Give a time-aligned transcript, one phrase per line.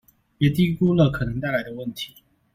[0.39, 2.11] 別低估了可能帶來的問題